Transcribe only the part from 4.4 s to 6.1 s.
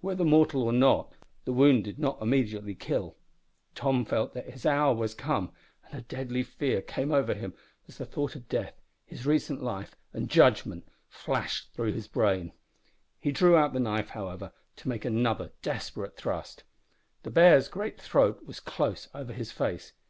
his hour was come, and a